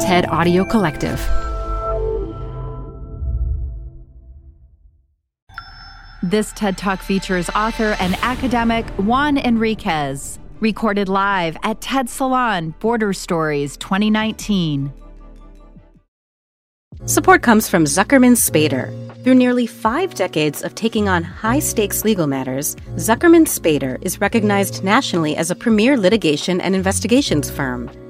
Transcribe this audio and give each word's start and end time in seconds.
TED 0.00 0.28
Audio 0.28 0.64
Collective. 0.64 1.18
This 6.22 6.52
TED 6.52 6.78
Talk 6.78 7.02
features 7.02 7.50
author 7.50 7.96
and 7.98 8.14
academic 8.22 8.86
Juan 8.90 9.36
Enriquez, 9.38 10.38
recorded 10.60 11.08
live 11.08 11.56
at 11.64 11.80
TED 11.80 12.08
Salon 12.08 12.74
Border 12.78 13.12
Stories 13.12 13.76
2019. 13.78 14.92
Support 17.06 17.42
comes 17.42 17.68
from 17.68 17.82
Zuckerman 17.84 18.36
Spader. 18.36 18.94
Through 19.24 19.34
nearly 19.34 19.66
five 19.66 20.14
decades 20.14 20.62
of 20.62 20.76
taking 20.76 21.08
on 21.08 21.24
high 21.24 21.58
stakes 21.58 22.04
legal 22.04 22.28
matters, 22.28 22.76
Zuckerman 22.94 23.46
Spader 23.46 23.98
is 24.02 24.20
recognized 24.20 24.84
nationally 24.84 25.36
as 25.36 25.50
a 25.50 25.56
premier 25.56 25.96
litigation 25.96 26.60
and 26.60 26.76
investigations 26.76 27.50
firm. 27.50 27.90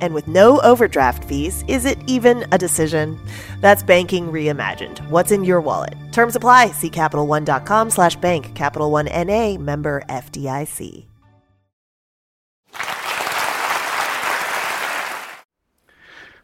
And 0.00 0.14
with 0.14 0.26
no 0.28 0.60
overdraft 0.60 1.24
fees, 1.24 1.64
is 1.68 1.84
it 1.84 1.98
even 2.06 2.46
a 2.52 2.58
decision? 2.58 3.18
That's 3.60 3.82
banking 3.82 4.28
reimagined. 4.32 4.98
What's 5.08 5.32
in 5.32 5.44
your 5.44 5.60
wallet? 5.60 5.94
Terms 6.12 6.36
apply. 6.36 6.72
See 6.72 6.90
CapitalOne.com 6.90 7.90
slash 7.90 8.16
bank. 8.16 8.54
Capital 8.54 8.90
One 8.90 9.08
N.A. 9.08 9.58
member 9.58 10.02
FDIC. 10.08 11.06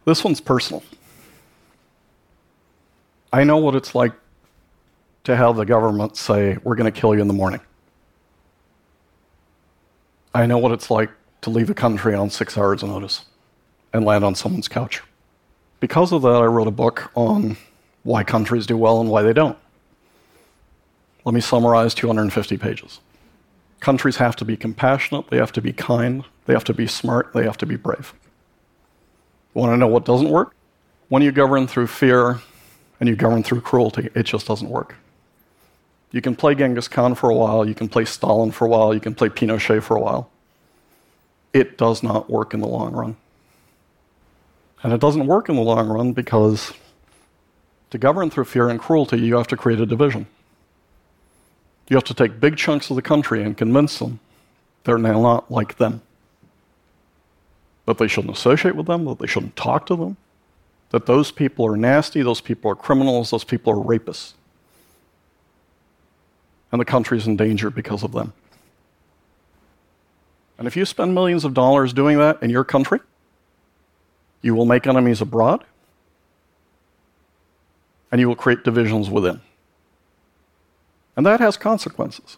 This 0.06 0.22
one's 0.22 0.40
personal. 0.40 0.84
I 3.32 3.42
know 3.42 3.56
what 3.56 3.74
it's 3.74 3.94
like 3.94 4.12
to 5.24 5.34
have 5.34 5.56
the 5.56 5.64
government 5.64 6.16
say, 6.16 6.56
we're 6.62 6.76
going 6.76 6.90
to 6.90 7.00
kill 7.00 7.12
you 7.14 7.20
in 7.20 7.26
the 7.26 7.34
morning. 7.34 7.60
I 10.32 10.46
know 10.46 10.58
what 10.58 10.70
it's 10.70 10.90
like 10.90 11.10
to 11.42 11.50
leave 11.50 11.68
a 11.68 11.74
country 11.74 12.14
on 12.14 12.30
six 12.30 12.56
hours' 12.56 12.84
notice 12.84 13.24
and 13.92 14.04
land 14.04 14.24
on 14.24 14.34
someone's 14.34 14.68
couch. 14.68 15.02
Because 15.80 16.12
of 16.12 16.22
that, 16.22 16.28
I 16.42 16.46
wrote 16.46 16.68
a 16.68 16.72
book 16.72 17.10
on 17.14 17.56
why 18.02 18.24
countries 18.24 18.66
do 18.66 18.76
well 18.76 19.00
and 19.00 19.10
why 19.10 19.22
they 19.22 19.32
don't. 19.32 19.58
Let 21.24 21.34
me 21.34 21.40
summarize 21.40 21.92
250 21.94 22.56
pages. 22.56 23.00
Countries 23.80 24.16
have 24.16 24.36
to 24.36 24.44
be 24.44 24.56
compassionate, 24.56 25.28
they 25.28 25.36
have 25.36 25.52
to 25.52 25.60
be 25.60 25.72
kind, 25.72 26.24
they 26.46 26.54
have 26.54 26.64
to 26.64 26.74
be 26.74 26.86
smart, 26.86 27.32
they 27.32 27.44
have 27.44 27.58
to 27.58 27.66
be 27.66 27.76
brave. 27.76 28.14
Want 29.52 29.72
to 29.72 29.76
know 29.76 29.88
what 29.88 30.04
doesn't 30.04 30.30
work? 30.30 30.54
When 31.08 31.22
you 31.22 31.32
govern 31.32 31.66
through 31.66 31.88
fear 31.88 32.40
and 33.00 33.08
you 33.08 33.16
govern 33.16 33.42
through 33.42 33.60
cruelty, 33.60 34.08
it 34.14 34.22
just 34.22 34.46
doesn't 34.46 34.68
work. 34.68 34.96
You 36.12 36.20
can 36.22 36.36
play 36.36 36.54
Genghis 36.54 36.88
Khan 36.88 37.14
for 37.14 37.28
a 37.28 37.34
while, 37.34 37.68
you 37.68 37.74
can 37.74 37.88
play 37.88 38.04
Stalin 38.04 38.50
for 38.50 38.64
a 38.64 38.68
while, 38.68 38.94
you 38.94 39.00
can 39.00 39.14
play 39.14 39.28
Pinochet 39.28 39.82
for 39.82 39.96
a 39.96 40.00
while. 40.00 40.30
It 41.52 41.76
does 41.76 42.02
not 42.02 42.30
work 42.30 42.54
in 42.54 42.60
the 42.60 42.68
long 42.68 42.92
run. 42.92 43.16
And 44.86 44.92
it 44.92 45.00
doesn't 45.00 45.26
work 45.26 45.48
in 45.48 45.56
the 45.56 45.62
long 45.62 45.88
run 45.88 46.12
because 46.12 46.72
to 47.90 47.98
govern 47.98 48.30
through 48.30 48.44
fear 48.44 48.68
and 48.68 48.78
cruelty, 48.78 49.18
you 49.18 49.34
have 49.34 49.48
to 49.48 49.56
create 49.56 49.80
a 49.80 49.84
division. 49.84 50.28
You 51.88 51.96
have 51.96 52.04
to 52.04 52.14
take 52.14 52.38
big 52.38 52.56
chunks 52.56 52.88
of 52.88 52.94
the 52.94 53.02
country 53.02 53.42
and 53.42 53.56
convince 53.56 53.98
them 53.98 54.20
they're 54.84 54.96
now 54.96 55.20
not 55.20 55.50
like 55.50 55.78
them. 55.78 56.02
That 57.86 57.98
they 57.98 58.06
shouldn't 58.06 58.36
associate 58.36 58.76
with 58.76 58.86
them, 58.86 59.06
that 59.06 59.18
they 59.18 59.26
shouldn't 59.26 59.56
talk 59.56 59.86
to 59.86 59.96
them, 59.96 60.18
that 60.90 61.06
those 61.06 61.32
people 61.32 61.66
are 61.66 61.76
nasty, 61.76 62.22
those 62.22 62.40
people 62.40 62.70
are 62.70 62.76
criminals, 62.76 63.32
those 63.32 63.42
people 63.42 63.72
are 63.72 63.84
rapists. 63.84 64.34
And 66.70 66.80
the 66.80 66.84
country's 66.84 67.26
in 67.26 67.36
danger 67.36 67.70
because 67.70 68.04
of 68.04 68.12
them. 68.12 68.34
And 70.58 70.68
if 70.68 70.76
you 70.76 70.84
spend 70.84 71.12
millions 71.12 71.44
of 71.44 71.54
dollars 71.54 71.92
doing 71.92 72.18
that 72.18 72.40
in 72.40 72.50
your 72.50 72.62
country, 72.62 73.00
you 74.46 74.54
will 74.54 74.64
make 74.64 74.86
enemies 74.86 75.20
abroad, 75.20 75.64
and 78.12 78.20
you 78.20 78.28
will 78.28 78.36
create 78.36 78.62
divisions 78.62 79.10
within. 79.10 79.40
And 81.16 81.26
that 81.26 81.40
has 81.40 81.56
consequences. 81.56 82.36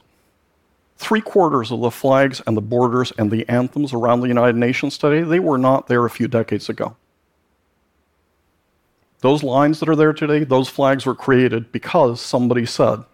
Three 0.96 1.20
quarters 1.20 1.70
of 1.70 1.80
the 1.80 1.90
flags 1.90 2.40
and 2.46 2.56
the 2.56 2.62
borders 2.62 3.12
and 3.18 3.30
the 3.30 3.46
anthems 3.48 3.92
around 3.92 4.20
the 4.20 4.28
United 4.28 4.56
Nations 4.56 4.96
today, 4.96 5.22
they 5.22 5.38
were 5.38 5.58
not 5.58 5.86
there 5.86 6.06
a 6.06 6.10
few 6.10 6.26
decades 6.28 6.70
ago. 6.70 6.96
Those 9.20 9.42
lines 9.42 9.78
that 9.80 9.88
are 9.88 9.96
there 9.96 10.14
today, 10.14 10.44
those 10.44 10.68
flags 10.68 11.04
were 11.04 11.14
created 11.14 11.70
because 11.72 12.20
somebody 12.22 12.64
said, 12.64 13.04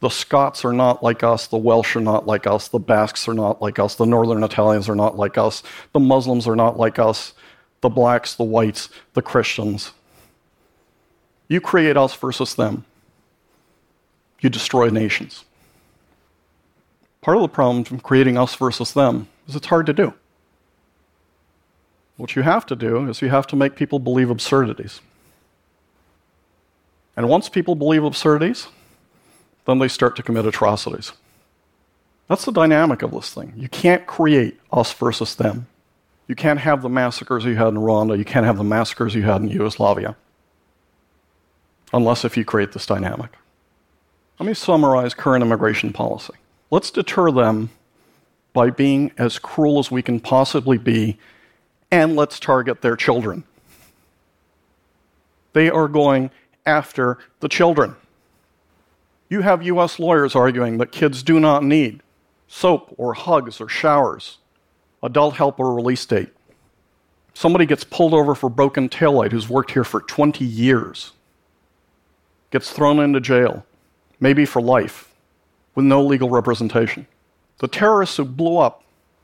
the 0.00 0.08
Scots 0.08 0.64
are 0.64 0.72
not 0.72 1.02
like 1.02 1.22
us, 1.22 1.46
the 1.46 1.58
Welsh 1.58 1.94
are 1.94 2.00
not 2.00 2.26
like 2.26 2.46
us, 2.46 2.68
the 2.68 2.78
Basques 2.78 3.28
are 3.28 3.34
not 3.34 3.62
like 3.62 3.78
us, 3.78 3.94
the 3.94 4.06
Northern 4.06 4.42
Italians 4.42 4.88
are 4.88 4.96
not 4.96 5.16
like 5.16 5.38
us, 5.38 5.62
the 5.92 6.00
Muslims 6.00 6.48
are 6.48 6.56
not 6.56 6.78
like 6.78 6.98
us, 6.98 7.34
the 7.80 7.88
blacks, 7.88 8.34
the 8.34 8.44
whites, 8.44 8.88
the 9.14 9.22
Christians. 9.22 9.92
You 11.48 11.60
create 11.60 11.96
us 11.96 12.14
versus 12.14 12.54
them. 12.54 12.84
You 14.40 14.50
destroy 14.50 14.88
nations. 14.88 15.44
Part 17.20 17.36
of 17.36 17.42
the 17.42 17.48
problem 17.48 17.84
from 17.84 18.00
creating 18.00 18.38
us 18.38 18.54
versus 18.54 18.92
them 18.92 19.28
is 19.46 19.56
it's 19.56 19.66
hard 19.66 19.86
to 19.86 19.92
do. 19.92 20.14
What 22.16 22.36
you 22.36 22.42
have 22.42 22.66
to 22.66 22.76
do 22.76 23.08
is 23.08 23.22
you 23.22 23.30
have 23.30 23.46
to 23.48 23.56
make 23.56 23.76
people 23.76 23.98
believe 23.98 24.30
absurdities. 24.30 25.00
And 27.16 27.28
once 27.28 27.48
people 27.48 27.74
believe 27.74 28.04
absurdities, 28.04 28.68
then 29.66 29.78
they 29.78 29.88
start 29.88 30.16
to 30.16 30.22
commit 30.22 30.46
atrocities. 30.46 31.12
That's 32.28 32.44
the 32.44 32.52
dynamic 32.52 33.02
of 33.02 33.10
this 33.10 33.34
thing. 33.34 33.52
You 33.56 33.68
can't 33.68 34.06
create 34.06 34.58
us 34.72 34.92
versus 34.92 35.34
them. 35.34 35.66
You 36.30 36.36
can't 36.36 36.60
have 36.60 36.82
the 36.82 36.88
massacres 36.88 37.44
you 37.44 37.56
had 37.56 37.66
in 37.66 37.74
Rwanda, 37.74 38.16
you 38.16 38.24
can't 38.24 38.46
have 38.46 38.56
the 38.56 38.62
massacres 38.62 39.16
you 39.16 39.24
had 39.24 39.42
in 39.42 39.48
Yugoslavia, 39.48 40.14
unless 41.92 42.24
if 42.24 42.36
you 42.36 42.44
create 42.44 42.70
this 42.70 42.86
dynamic. 42.86 43.32
Let 44.38 44.46
me 44.46 44.54
summarize 44.54 45.12
current 45.12 45.42
immigration 45.42 45.92
policy. 45.92 46.34
Let's 46.70 46.92
deter 46.92 47.32
them 47.32 47.70
by 48.52 48.70
being 48.70 49.10
as 49.18 49.40
cruel 49.40 49.80
as 49.80 49.90
we 49.90 50.02
can 50.02 50.20
possibly 50.20 50.78
be, 50.78 51.18
and 51.90 52.14
let's 52.14 52.38
target 52.38 52.80
their 52.80 52.94
children. 52.94 53.42
They 55.52 55.68
are 55.68 55.88
going 55.88 56.30
after 56.64 57.18
the 57.40 57.48
children. 57.48 57.96
You 59.28 59.40
have 59.40 59.64
US 59.64 59.98
lawyers 59.98 60.36
arguing 60.36 60.78
that 60.78 60.92
kids 60.92 61.24
do 61.24 61.40
not 61.40 61.64
need 61.64 62.04
soap 62.46 62.94
or 62.96 63.14
hugs 63.14 63.60
or 63.60 63.68
showers, 63.68 64.38
adult 65.02 65.36
help 65.36 65.58
or 65.58 65.74
release 65.74 66.04
date. 66.04 66.30
Somebody 67.34 67.66
gets 67.66 67.84
pulled 67.84 68.14
over 68.14 68.34
for 68.34 68.50
broken 68.50 68.88
taillight 68.88 69.32
who's 69.32 69.48
worked 69.48 69.70
here 69.70 69.84
for 69.84 70.00
20 70.00 70.44
years, 70.44 71.12
gets 72.50 72.70
thrown 72.70 72.98
into 72.98 73.20
jail, 73.20 73.64
maybe 74.18 74.44
for 74.44 74.60
life, 74.60 75.14
with 75.74 75.84
no 75.84 76.04
legal 76.04 76.28
representation. 76.28 77.06
The 77.58 77.68
terrorists 77.68 78.16
who 78.16 78.24
blew 78.24 78.58
up 78.58 78.82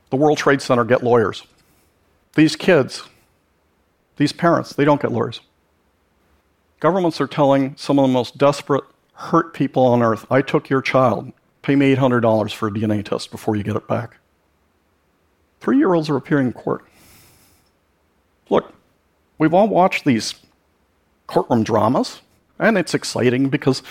the 0.09 0.15
World 0.15 0.37
Trade 0.37 0.61
Center 0.61 0.85
get 0.85 1.03
lawyers. 1.03 1.43
These 2.35 2.55
kids, 2.55 3.03
these 4.15 4.31
parents, 4.31 4.73
they 4.73 4.85
don't 4.85 5.01
get 5.01 5.11
lawyers. 5.11 5.41
Governments 6.79 7.19
are 7.19 7.27
telling 7.27 7.75
some 7.75 7.99
of 7.99 8.03
the 8.03 8.13
most 8.13 8.37
desperate, 8.37 8.83
hurt 9.13 9.53
people 9.53 9.83
on 9.85 10.03
earth 10.03 10.25
I 10.29 10.41
took 10.41 10.69
your 10.69 10.81
child, 10.81 11.33
pay 11.61 11.75
me 11.75 11.93
$800 11.95 12.53
for 12.53 12.67
a 12.67 12.71
DNA 12.71 13.03
test 13.03 13.31
before 13.31 13.55
you 13.55 13.63
get 13.63 13.75
it 13.75 13.87
back. 13.87 14.17
Three 15.59 15.77
year 15.77 15.93
olds 15.93 16.09
are 16.09 16.15
appearing 16.15 16.47
in 16.47 16.53
court. 16.53 16.85
Look, 18.49 18.73
we've 19.37 19.53
all 19.53 19.67
watched 19.67 20.05
these 20.05 20.35
courtroom 21.27 21.63
dramas, 21.63 22.21
and 22.59 22.77
it's 22.77 22.93
exciting 22.93 23.49
because 23.49 23.83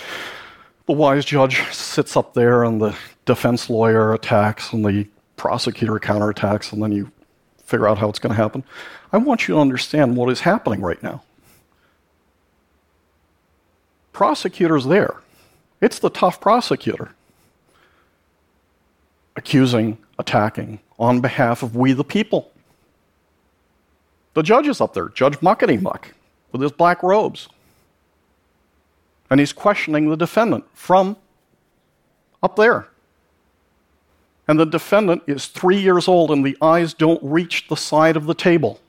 the 0.87 0.93
wise 0.93 1.25
judge 1.25 1.63
sits 1.73 2.17
up 2.17 2.35
there 2.35 2.65
and 2.65 2.81
the 2.81 2.97
defense 3.25 3.69
lawyer 3.69 4.15
attacks 4.15 4.73
and 4.73 4.85
the 4.85 5.07
prosecutor 5.37 5.99
counterattacks, 5.99 6.73
and 6.73 6.83
then 6.83 6.93
you 6.93 7.11
figure 7.65 7.89
out 7.89 7.99
how 7.99 8.09
it's 8.09 8.19
going 8.19 8.35
to 8.35 8.41
happen. 8.41 8.65
I 9.13 9.19
want 9.19 9.49
you 9.49 9.55
to 9.55 9.61
understand 9.61 10.17
what 10.17 10.31
is 10.31 10.41
happening 10.41 10.81
right 10.81 11.03
now. 11.03 11.23
Prosecutor's 14.13 14.87
there. 14.87 15.17
It's 15.81 15.99
the 15.99 16.09
tough 16.09 16.41
prosecutor 16.41 17.11
accusing, 19.37 19.99
attacking 20.19 20.81
on 20.99 21.21
behalf 21.21 21.63
of 21.63 21.77
we 21.77 21.93
the 21.93 22.05
people. 22.05 22.51
The 24.35 24.43
judge 24.43 24.69
is 24.69 24.81
up 24.81 24.95
there, 24.95 25.09
Judge 25.09 25.39
Muckety 25.41 25.81
Muck. 25.81 26.13
with 26.53 26.63
his 26.63 26.73
black 26.73 27.03
robes. 27.03 27.49
And 29.29 29.41
he's 29.41 29.53
questioning 29.53 30.09
the 30.09 30.17
defendant 30.17 30.65
from 30.73 31.17
up 32.43 32.57
there. 32.57 32.89
And 34.49 34.59
the 34.59 34.65
defendant 34.65 35.23
is 35.27 35.47
three 35.47 35.81
years 35.81 36.07
old, 36.07 36.31
and 36.31 36.47
the 36.47 36.57
eyes 36.63 36.95
don't 36.95 37.21
reach 37.23 37.67
the 37.69 37.77
side 37.77 38.17
of 38.17 38.27
the 38.27 38.35
table. 38.35 38.81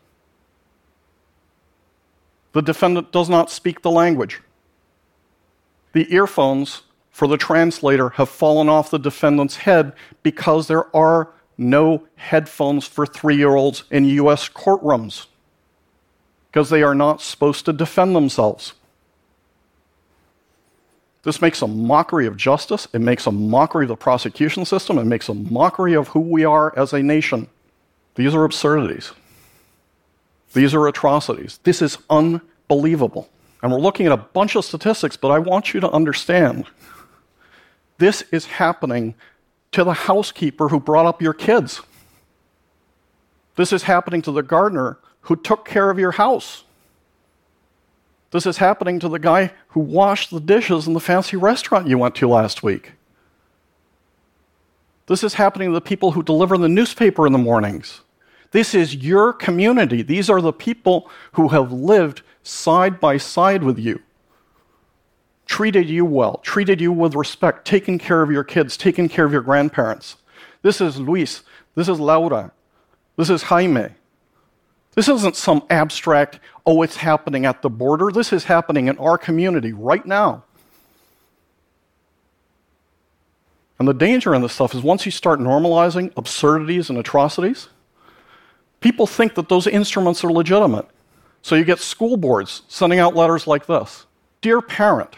The 2.54 2.62
defendant 2.62 3.12
does 3.12 3.30
not 3.30 3.50
speak 3.50 3.82
the 3.82 3.92
language. 3.92 4.42
The 5.94 6.14
earphones 6.14 6.84
for 7.18 7.28
the 7.28 7.36
translator 7.36 8.10
have 8.10 8.30
fallen 8.30 8.70
off 8.70 8.92
the 8.92 9.00
defendant's 9.00 9.56
head 9.56 9.92
because 10.22 10.68
there 10.68 10.96
are 10.96 11.30
no 11.58 12.08
headphones 12.16 12.86
for 12.86 13.08
three 13.08 13.36
year 13.36 13.56
olds 13.56 13.86
in 13.90 14.06
U.S. 14.06 14.48
courtrooms 14.48 15.26
because 16.52 16.70
they 16.70 16.84
are 16.84 16.94
not 16.94 17.20
supposed 17.20 17.66
to 17.66 17.74
defend 17.74 18.16
themselves. 18.16 18.74
This 21.24 21.42
makes 21.42 21.64
a 21.64 21.68
mockery 21.68 22.28
of 22.28 22.38
justice. 22.38 22.88
It 22.94 23.02
makes 23.02 23.26
a 23.26 23.32
mockery 23.32 23.86
of 23.86 23.90
the 23.90 23.96
prosecution 23.96 24.64
system. 24.64 25.00
It 25.00 25.06
makes 25.06 25.28
a 25.28 25.34
mockery 25.34 25.96
of 25.96 26.10
who 26.10 26.20
we 26.20 26.46
are 26.46 26.72
as 26.78 26.94
a 26.94 27.02
nation. 27.02 27.48
These 28.14 28.36
are 28.36 28.44
absurdities. 28.44 29.12
These 30.54 30.76
are 30.76 30.88
atrocities. 30.88 31.60
This 31.64 31.82
is 31.82 31.98
unbelievable. 32.12 33.28
And 33.64 33.72
we're 33.72 33.80
looking 33.80 34.06
at 34.06 34.12
a 34.12 34.18
bunch 34.18 34.56
of 34.56 34.64
statistics, 34.64 35.18
but 35.18 35.30
I 35.30 35.40
want 35.40 35.74
you 35.74 35.80
to 35.80 35.90
understand 35.90 36.68
this 37.98 38.24
is 38.32 38.46
happening 38.46 39.16
to 39.72 39.84
the 39.84 39.94
housekeeper 39.94 40.70
who 40.70 40.80
brought 40.80 41.06
up 41.06 41.22
your 41.22 41.34
kids. 41.34 41.82
This 43.56 43.74
is 43.74 43.84
happening 43.84 44.22
to 44.24 44.32
the 44.32 44.44
gardener 44.44 44.98
who 45.22 45.36
took 45.36 45.66
care 45.66 45.90
of 45.90 46.00
your 46.00 46.12
house. 46.12 46.64
This 48.32 48.46
is 48.46 48.58
happening 48.58 49.00
to 49.00 49.10
the 49.10 49.20
guy 49.20 49.52
who 49.70 49.80
washed 49.80 50.32
the 50.32 50.40
dishes 50.40 50.88
in 50.88 50.94
the 50.94 51.00
fancy 51.00 51.38
restaurant 51.38 51.88
you 51.88 51.98
went 51.98 52.16
to 52.16 52.28
last 52.28 52.62
week. 52.62 52.94
This 55.08 55.24
is 55.24 55.36
happening 55.36 55.70
to 55.70 55.74
the 55.74 55.82
people 55.82 56.12
who 56.12 56.22
deliver 56.22 56.58
the 56.58 56.68
newspaper 56.68 57.26
in 57.26 57.34
the 57.34 57.40
mornings. 57.40 58.02
This 58.52 58.74
is 58.74 58.96
your 58.96 59.34
community. 59.34 60.02
These 60.02 60.30
are 60.30 60.42
the 60.42 60.54
people 60.54 61.10
who 61.34 61.50
have 61.50 61.72
lived 61.72 62.22
side 62.44 63.00
by 63.00 63.18
side 63.18 63.64
with 63.64 63.80
you, 63.80 64.02
treated 65.48 65.90
you 65.90 66.06
well, 66.06 66.38
treated 66.44 66.80
you 66.80 66.92
with 66.92 67.16
respect, 67.16 67.66
taken 67.66 67.98
care 67.98 68.22
of 68.22 68.30
your 68.32 68.44
kids, 68.44 68.78
taken 68.78 69.10
care 69.10 69.26
of 69.26 69.32
your 69.32 69.42
grandparents. 69.42 70.18
This 70.62 70.82
is 70.82 71.00
Luis. 71.00 71.44
This 71.76 71.88
is 71.88 72.00
Laura. 72.00 72.52
This 73.16 73.30
is 73.30 73.44
Jaime. 73.44 73.90
This 74.96 75.08
isn't 75.08 75.36
some 75.36 75.64
abstract, 75.70 76.40
oh, 76.66 76.82
it's 76.82 76.98
happening 76.98 77.46
at 77.46 77.62
the 77.62 77.70
border. 77.70 78.12
This 78.12 78.34
is 78.34 78.46
happening 78.46 78.88
in 78.88 78.98
our 78.98 79.18
community 79.18 79.72
right 79.72 80.06
now. 80.06 80.44
And 83.80 83.88
the 83.88 83.94
danger 83.94 84.34
in 84.34 84.42
this 84.42 84.54
stuff 84.54 84.74
is 84.74 84.82
once 84.82 85.06
you 85.06 85.12
start 85.12 85.40
normalizing 85.40 86.12
absurdities 86.18 86.90
and 86.90 86.98
atrocities, 86.98 87.70
people 88.82 89.06
think 89.06 89.36
that 89.36 89.50
those 89.50 89.68
instruments 89.68 90.24
are 90.24 90.32
legitimate. 90.32 90.88
So 91.44 91.56
you 91.56 91.64
get 91.64 91.80
school 91.80 92.18
boards 92.18 92.64
sending 92.68 92.98
out 92.98 93.16
letters 93.16 93.46
like 93.46 93.68
this 93.68 94.08
Dear 94.42 94.62
parent, 94.62 95.16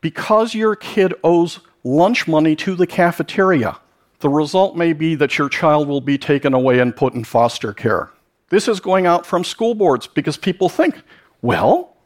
because 0.00 0.54
your 0.54 0.76
kid 0.76 1.14
owes 1.24 1.60
lunch 1.84 2.28
money 2.28 2.54
to 2.56 2.74
the 2.74 2.86
cafeteria, 2.86 3.78
the 4.20 4.28
result 4.28 4.76
may 4.76 4.92
be 4.92 5.14
that 5.14 5.38
your 5.38 5.48
child 5.48 5.88
will 5.88 6.00
be 6.00 6.18
taken 6.18 6.54
away 6.54 6.80
and 6.80 6.94
put 6.94 7.14
in 7.14 7.24
foster 7.24 7.72
care. 7.72 8.10
This 8.50 8.68
is 8.68 8.80
going 8.80 9.06
out 9.06 9.26
from 9.26 9.44
school 9.44 9.74
boards 9.74 10.06
because 10.06 10.36
people 10.36 10.68
think, 10.68 11.02
well, 11.42 11.96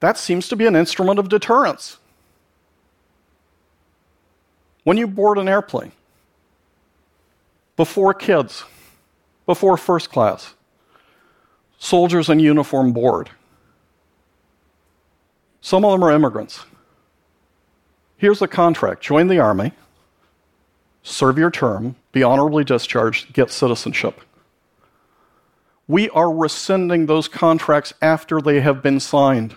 that 0.00 0.16
seems 0.16 0.48
to 0.48 0.56
be 0.56 0.66
an 0.66 0.76
instrument 0.76 1.18
of 1.18 1.28
deterrence. 1.28 1.98
When 4.84 4.96
you 4.96 5.06
board 5.06 5.38
an 5.38 5.48
airplane, 5.48 5.92
before 7.76 8.14
kids, 8.14 8.64
before 9.44 9.76
first 9.76 10.10
class, 10.10 10.54
soldiers 11.78 12.28
in 12.28 12.40
uniform 12.40 12.92
board. 12.92 13.30
Some 15.60 15.84
of 15.84 15.92
them 15.92 16.02
are 16.04 16.12
immigrants. 16.12 16.64
Here's 18.18 18.40
the 18.40 18.48
contract 18.48 19.02
join 19.02 19.28
the 19.28 19.38
army, 19.38 19.72
serve 21.02 21.38
your 21.38 21.50
term, 21.50 21.96
be 22.12 22.22
honorably 22.22 22.64
discharged, 22.64 23.32
get 23.32 23.50
citizenship 23.50 24.20
we 25.88 26.10
are 26.10 26.30
rescinding 26.30 27.06
those 27.06 27.26
contracts 27.26 27.94
after 28.02 28.40
they 28.40 28.60
have 28.60 28.82
been 28.82 29.00
signed. 29.00 29.56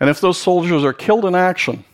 And 0.00 0.08
if 0.08 0.20
those 0.20 0.40
soldiers 0.40 0.82
are 0.82 0.94
killed 0.94 1.26
in 1.26 1.34
action, 1.34 1.84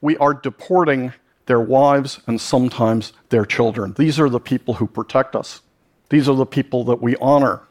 we 0.00 0.16
are 0.16 0.34
deporting 0.34 1.12
their 1.46 1.60
wives 1.60 2.20
and 2.26 2.40
sometimes 2.40 3.12
their 3.28 3.46
children. 3.46 3.94
These 3.96 4.18
are 4.18 4.28
the 4.28 4.40
people 4.40 4.74
who 4.74 4.88
protect 4.88 5.36
us. 5.36 5.62
These 6.08 6.28
are 6.28 6.34
the 6.34 6.44
people 6.44 6.84
that 6.84 7.00
we 7.00 7.14
honor. 7.16 7.62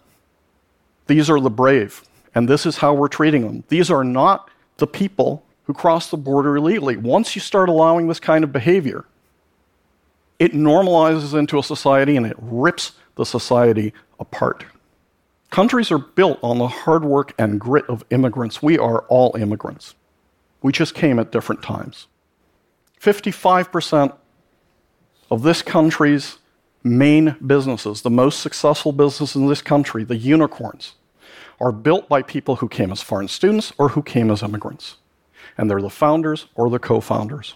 These 1.07 1.29
are 1.29 1.39
the 1.39 1.49
brave. 1.49 2.03
And 2.33 2.47
this 2.47 2.65
is 2.65 2.77
how 2.77 2.93
we're 2.93 3.09
treating 3.09 3.41
them. 3.41 3.63
These 3.67 3.91
are 3.91 4.05
not 4.05 4.49
the 4.77 4.87
people 4.87 5.43
who 5.71 5.73
cross 5.73 6.09
the 6.09 6.17
border 6.17 6.57
illegally. 6.57 6.97
Once 6.97 7.33
you 7.33 7.39
start 7.39 7.69
allowing 7.69 8.09
this 8.09 8.19
kind 8.19 8.43
of 8.43 8.51
behavior, 8.51 9.05
it 10.37 10.51
normalizes 10.51 11.33
into 11.33 11.57
a 11.57 11.63
society 11.63 12.17
and 12.17 12.25
it 12.25 12.35
rips 12.39 12.91
the 13.15 13.25
society 13.25 13.93
apart. 14.19 14.65
Countries 15.49 15.89
are 15.89 15.97
built 15.97 16.39
on 16.43 16.57
the 16.57 16.67
hard 16.67 17.05
work 17.05 17.33
and 17.39 17.57
grit 17.57 17.85
of 17.87 18.03
immigrants. 18.09 18.61
We 18.61 18.77
are 18.77 19.03
all 19.03 19.33
immigrants. 19.37 19.95
We 20.61 20.73
just 20.73 20.93
came 20.93 21.19
at 21.19 21.31
different 21.31 21.63
times. 21.63 22.07
55% 22.99 24.13
of 25.29 25.43
this 25.43 25.61
country's 25.61 26.37
main 26.83 27.37
businesses, 27.47 28.01
the 28.01 28.09
most 28.09 28.41
successful 28.41 28.91
businesses 28.91 29.37
in 29.37 29.47
this 29.47 29.61
country, 29.61 30.03
the 30.03 30.17
unicorns, 30.17 30.95
are 31.61 31.71
built 31.71 32.09
by 32.09 32.23
people 32.23 32.57
who 32.57 32.67
came 32.67 32.91
as 32.91 33.01
foreign 33.01 33.29
students 33.29 33.71
or 33.77 33.89
who 33.89 34.01
came 34.01 34.29
as 34.29 34.43
immigrants. 34.43 34.97
And 35.61 35.69
they're 35.69 35.79
the 35.79 35.91
founders 35.91 36.47
or 36.55 36.71
the 36.71 36.79
co 36.79 36.99
founders. 37.01 37.53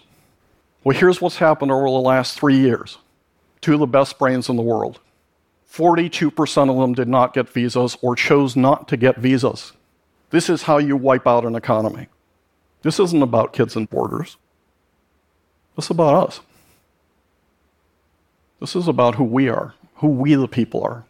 Well, 0.83 0.95
here's 0.95 1.21
what's 1.21 1.37
happened 1.37 1.71
over 1.71 1.85
the 1.85 1.89
last 1.89 2.39
three 2.39 2.55
years 2.55 2.99
two 3.61 3.73
of 3.73 3.79
the 3.79 3.87
best 3.87 4.19
brains 4.19 4.47
in 4.47 4.57
the 4.57 4.61
world 4.61 4.99
42% 5.67 6.69
of 6.69 6.77
them 6.77 6.93
did 6.93 7.07
not 7.07 7.33
get 7.33 7.49
visas 7.49 7.97
or 8.03 8.15
chose 8.15 8.55
not 8.55 8.87
to 8.89 8.95
get 8.95 9.17
visas. 9.17 9.73
This 10.29 10.51
is 10.51 10.61
how 10.61 10.77
you 10.77 10.95
wipe 10.95 11.25
out 11.25 11.45
an 11.45 11.55
economy. 11.55 12.07
This 12.83 12.99
isn't 12.99 13.23
about 13.23 13.53
kids 13.53 13.75
and 13.75 13.89
borders. 13.89 14.37
This 15.75 15.85
is 15.85 15.91
about 15.91 16.27
us. 16.27 16.41
This 18.59 18.75
is 18.75 18.87
about 18.87 19.15
who 19.15 19.23
we 19.23 19.49
are, 19.49 19.73
who 19.95 20.09
we 20.09 20.35
the 20.35 20.47
people 20.47 20.83
are, 20.83 21.05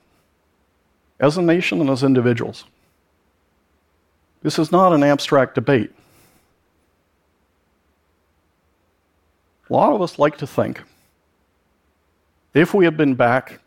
as 1.19 1.37
a 1.37 1.41
nation 1.41 1.81
and 1.81 1.89
as 1.89 2.03
individuals. 2.03 2.63
This 4.43 4.57
is 4.57 4.71
not 4.71 4.93
an 4.93 5.03
abstract 5.03 5.55
debate. 5.55 5.91
A 9.69 9.73
lot 9.73 9.93
of 9.93 10.01
us 10.01 10.19
like 10.19 10.37
to 10.37 10.47
think 10.47 10.81
if 12.53 12.73
we 12.73 12.85
had 12.85 12.95
been 12.97 13.15
back 13.15 13.59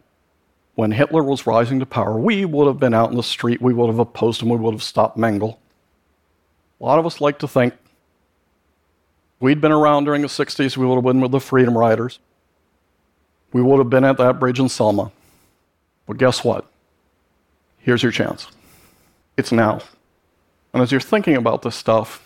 when 0.74 0.92
Hitler 0.92 1.22
was 1.22 1.46
rising 1.46 1.80
to 1.80 1.86
power, 1.86 2.18
we 2.18 2.44
would 2.44 2.66
have 2.66 2.78
been 2.78 2.94
out 2.94 3.10
in 3.10 3.16
the 3.16 3.22
street, 3.22 3.60
we 3.60 3.74
would 3.74 3.88
have 3.88 3.98
opposed 3.98 4.40
him, 4.40 4.48
we 4.48 4.56
would 4.56 4.72
have 4.72 4.82
stopped 4.82 5.18
Mengele. 5.18 5.56
A 6.80 6.84
lot 6.84 6.98
of 6.98 7.06
us 7.06 7.20
like 7.20 7.40
to 7.40 7.48
think 7.48 7.74
we'd 9.40 9.60
been 9.60 9.72
around 9.72 10.04
during 10.04 10.22
the 10.22 10.28
60s, 10.28 10.76
we 10.76 10.86
would 10.86 10.94
have 10.94 11.04
been 11.04 11.20
with 11.20 11.32
the 11.32 11.40
Freedom 11.40 11.76
Riders. 11.76 12.20
We 13.52 13.62
would 13.62 13.78
have 13.78 13.90
been 13.90 14.04
at 14.04 14.18
that 14.18 14.38
bridge 14.38 14.60
in 14.60 14.68
Selma. 14.68 15.10
But 16.06 16.18
guess 16.18 16.44
what? 16.44 16.66
Here's 17.78 18.02
your 18.02 18.12
chance. 18.12 18.46
It's 19.36 19.52
now. 19.52 19.80
And 20.72 20.82
as 20.82 20.92
you're 20.92 21.00
thinking 21.00 21.36
about 21.36 21.62
this 21.62 21.74
stuff, 21.74 22.22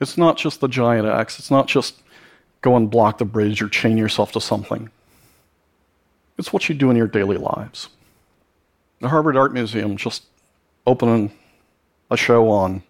it's 0.00 0.16
not 0.16 0.36
just 0.36 0.60
the 0.60 0.68
giant 0.68 1.06
axe, 1.06 1.38
it's 1.38 1.50
not 1.50 1.66
just 1.66 2.02
go 2.60 2.76
and 2.76 2.90
block 2.90 3.18
the 3.18 3.24
bridge 3.24 3.62
or 3.62 3.68
chain 3.68 3.96
yourself 3.96 4.32
to 4.32 4.40
something. 4.40 4.90
It's 6.38 6.52
what 6.52 6.68
you 6.68 6.74
do 6.74 6.90
in 6.90 6.96
your 6.96 7.06
daily 7.06 7.36
lives. 7.36 7.88
The 9.00 9.08
Harvard 9.08 9.36
Art 9.36 9.52
Museum 9.52 9.96
just 9.96 10.24
opened 10.86 11.30
a 12.10 12.16
show 12.16 12.48
on 12.48 12.82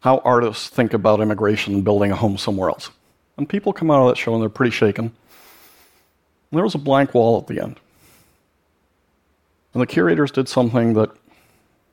how 0.00 0.18
artists 0.18 0.68
think 0.68 0.94
about 0.94 1.20
immigration 1.20 1.74
and 1.74 1.84
building 1.84 2.10
a 2.10 2.16
home 2.16 2.36
somewhere 2.36 2.68
else. 2.68 2.90
And 3.36 3.48
people 3.48 3.72
come 3.72 3.90
out 3.90 4.02
of 4.02 4.08
that 4.08 4.16
show 4.16 4.34
and 4.34 4.42
they're 4.42 4.48
pretty 4.48 4.72
shaken. 4.72 5.06
And 5.06 6.58
there 6.58 6.64
was 6.64 6.74
a 6.74 6.78
blank 6.78 7.14
wall 7.14 7.38
at 7.38 7.46
the 7.46 7.60
end. 7.60 7.78
And 9.72 9.80
the 9.80 9.86
curators 9.86 10.30
did 10.30 10.48
something 10.48 10.94
that 10.94 11.10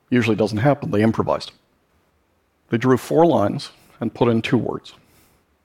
usually 0.09 0.35
doesn't 0.35 0.57
happen. 0.57 0.91
They 0.91 1.01
improvised. 1.01 1.51
They 2.69 2.77
drew 2.77 2.97
four 2.97 3.25
lines 3.25 3.71
and 3.99 4.13
put 4.13 4.29
in 4.29 4.41
two 4.41 4.57
words 4.57 4.93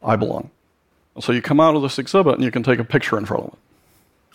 I 0.02 0.16
belong. 0.16 0.50
So 1.20 1.32
you 1.32 1.40
come 1.40 1.60
out 1.60 1.76
of 1.76 1.82
this 1.82 1.98
exhibit 1.98 2.34
and 2.34 2.44
you 2.44 2.50
can 2.50 2.62
take 2.62 2.78
a 2.78 2.84
picture 2.84 3.16
in 3.16 3.24
front 3.24 3.44
of 3.44 3.52
it. 3.52 3.58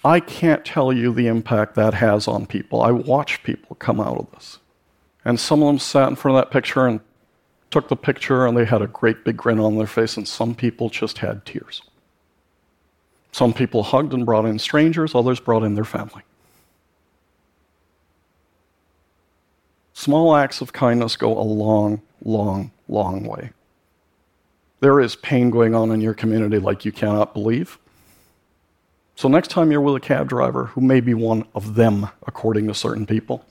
I 0.04 0.22
can't 0.22 0.64
tell 0.64 0.94
you 0.94 1.14
the 1.14 1.28
impact 1.28 1.76
that 1.76 1.94
has 1.94 2.28
on 2.28 2.46
people. 2.46 2.82
I 2.82 2.92
watch 2.92 3.44
people 3.44 3.76
come 3.76 4.00
out 4.00 4.18
of 4.18 4.32
this. 4.32 4.60
And 5.26 5.40
some 5.40 5.62
of 5.62 5.68
them 5.68 5.80
sat 5.80 6.08
in 6.08 6.16
front 6.16 6.38
of 6.38 6.44
that 6.44 6.52
picture 6.52 6.88
and 6.88 7.02
took 7.70 7.90
the 7.90 7.96
picture 7.96 8.46
and 8.46 8.58
they 8.58 8.66
had 8.66 8.82
a 8.82 8.88
great 8.88 9.26
big 9.26 9.38
grin 9.38 9.60
on 9.60 9.78
their 9.78 9.88
face, 9.88 10.18
and 10.18 10.28
some 10.28 10.56
people 10.56 10.90
just 10.90 11.20
had 11.20 11.46
tears. 11.46 11.82
Some 13.32 13.54
people 13.54 13.84
hugged 13.84 14.14
and 14.14 14.26
brought 14.26 14.46
in 14.46 14.58
strangers, 14.58 15.14
others 15.14 15.40
brought 15.40 15.64
in 15.64 15.76
their 15.76 15.84
family. 15.84 16.24
Small 19.94 20.36
acts 20.36 20.62
of 20.62 20.72
kindness 20.72 21.18
go 21.18 21.38
a 21.38 21.44
long, 21.44 22.02
long, 22.24 22.72
long 22.88 23.26
way. 23.26 23.52
There 24.80 25.00
is 25.00 25.16
pain 25.16 25.50
going 25.50 25.76
on 25.76 25.92
in 25.92 26.02
your 26.02 26.14
community 26.14 26.60
like 26.60 26.86
you 26.86 26.92
cannot 26.92 27.34
believe. 27.34 27.78
So, 29.16 29.28
next 29.28 29.50
time 29.50 29.72
you're 29.72 29.82
with 29.82 29.96
a 29.96 30.00
cab 30.00 30.30
driver 30.30 30.68
who 30.68 30.82
may 30.82 31.02
be 31.02 31.14
one 31.14 31.46
of 31.54 31.76
them, 31.76 32.08
according 32.26 32.68
to 32.68 32.74
certain 32.74 33.06
people, 33.06 33.46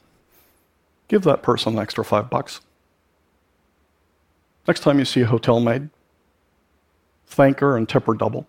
give 1.09 1.23
that 1.25 1.43
person 1.43 1.75
an 1.75 1.79
extra 1.79 2.05
five 2.05 2.31
bucks. 2.31 2.61
Next 4.67 4.81
time 4.81 4.99
you 4.99 5.05
see 5.05 5.21
a 5.21 5.27
hotel 5.27 5.61
maid, 5.61 5.91
thank 7.27 7.61
her 7.61 7.77
and 7.77 7.89
tip 7.89 8.07
her 8.07 8.15
double. 8.15 8.47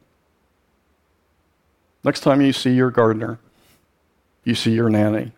Next 2.04 2.22
time 2.22 2.42
you 2.42 2.54
see 2.54 2.72
your 2.72 2.92
gardener, 2.92 3.40
you 4.46 4.56
see 4.56 4.72
your 4.72 4.90
nanny, 4.90 5.34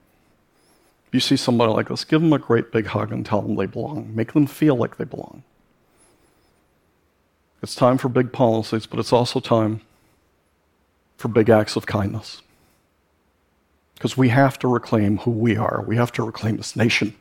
you 1.11 1.19
see 1.19 1.35
somebody 1.35 1.71
like 1.73 1.89
this, 1.89 2.03
give 2.03 2.21
them 2.21 2.33
a 2.33 2.39
great 2.39 2.71
big 2.71 2.87
hug 2.87 3.11
and 3.11 3.25
tell 3.25 3.41
them 3.41 3.55
they 3.55 3.65
belong. 3.65 4.15
Make 4.15 4.33
them 4.33 4.45
feel 4.45 4.75
like 4.75 4.97
they 4.97 5.05
belong. 5.05 5.43
It's 7.61 7.75
time 7.75 7.97
for 7.97 8.09
big 8.09 8.33
policies, 8.33 8.85
but 8.85 8.99
it's 8.99 9.13
also 9.13 9.39
time 9.39 9.81
for 11.17 11.27
big 11.27 11.49
acts 11.49 11.75
of 11.75 11.85
kindness. 11.85 12.41
Because 13.93 14.17
we 14.17 14.29
have 14.29 14.57
to 14.59 14.67
reclaim 14.67 15.17
who 15.19 15.31
we 15.31 15.55
are. 15.57 15.83
We 15.87 15.95
have 15.95 16.11
to 16.13 16.23
reclaim 16.23 16.57
this 16.57 16.75
nation. 16.75 17.13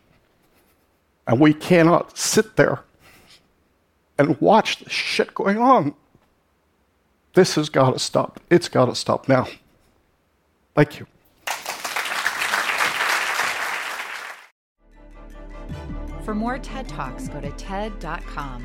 And 1.26 1.38
we 1.38 1.52
cannot 1.52 2.16
sit 2.16 2.56
there 2.56 2.80
and 4.18 4.40
watch 4.40 4.78
the 4.78 4.88
shit 4.88 5.34
going 5.34 5.58
on. 5.58 5.94
This 7.34 7.54
has 7.56 7.68
got 7.68 7.92
to 7.92 7.98
stop. 7.98 8.40
It's 8.50 8.68
got 8.68 8.86
to 8.86 8.94
stop 8.94 9.28
now. 9.28 9.46
Thank 10.74 10.98
you. 10.98 11.06
For 16.24 16.34
more 16.34 16.58
TED 16.58 16.88
Talks, 16.88 17.28
go 17.28 17.40
to 17.40 17.50
TED.com. 17.52 18.64